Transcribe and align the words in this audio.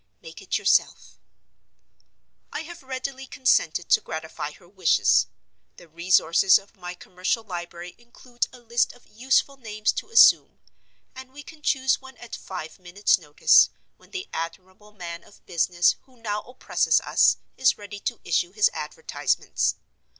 Make 0.19 0.41
it 0.41 0.57
yourself." 0.57 1.19
I 2.51 2.61
have 2.61 2.81
readily 2.81 3.27
consented 3.27 3.87
to 3.89 4.01
gratify 4.01 4.51
her 4.53 4.67
wishes. 4.67 5.27
The 5.77 5.87
resources 5.87 6.57
of 6.57 6.75
my 6.75 6.95
commercial 6.95 7.43
library 7.43 7.93
include 7.99 8.47
a 8.51 8.59
list 8.59 8.93
of 8.93 9.05
useful 9.05 9.57
names 9.57 9.91
to 9.91 10.09
assume; 10.09 10.57
and 11.13 11.31
we 11.31 11.43
can 11.43 11.61
choose 11.61 12.01
one 12.01 12.17
at 12.17 12.35
five 12.35 12.79
minutes' 12.79 13.19
notice, 13.19 13.69
when 13.97 14.09
the 14.09 14.27
admirable 14.33 14.91
man 14.91 15.23
of 15.23 15.45
business 15.45 15.95
who 16.05 16.19
now 16.19 16.41
oppresses 16.47 16.99
us 17.01 17.37
is 17.55 17.77
ready 17.77 17.99
to 17.99 18.19
issue 18.23 18.51
his 18.53 18.71
advertisements. 18.73 19.75